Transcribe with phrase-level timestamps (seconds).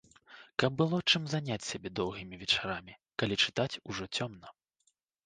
[0.61, 4.47] Каб было чым заняць сябе доўгімі вечарамі, калі чытаць ужо цёмна.